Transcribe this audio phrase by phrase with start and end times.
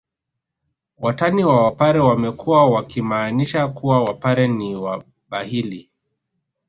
[0.97, 5.91] Watani wa wapare wamekuwa wakimaanisha kuwa wapare ni wabahili